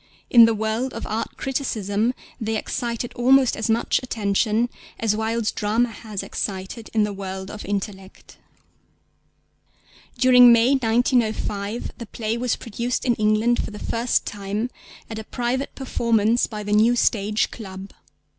In 0.31 0.45
the 0.45 0.55
world 0.55 0.95
of 0.95 1.05
art 1.05 1.37
criticism 1.37 2.15
they 2.39 2.55
excited 2.57 3.13
almost 3.13 3.55
as 3.55 3.69
much 3.69 3.99
attention 4.01 4.67
as 4.97 5.15
Wilde's 5.15 5.51
drama 5.51 5.89
has 5.91 6.23
excited 6.23 6.89
in 6.95 7.03
the 7.03 7.13
world 7.13 7.51
of 7.51 7.63
intellect. 7.63 8.39
During 10.17 10.51
May 10.51 10.71
1905 10.71 11.91
the 11.99 12.07
play 12.07 12.35
was 12.35 12.55
produced 12.55 13.05
in 13.05 13.13
England 13.13 13.63
for 13.63 13.69
the 13.69 13.77
first 13.77 14.25
time 14.25 14.71
at 15.07 15.19
a 15.19 15.23
private 15.23 15.75
performance 15.75 16.47
by 16.47 16.63
the 16.63 16.73
New 16.73 16.95
Stage 16.95 17.51
Club. 17.51 17.91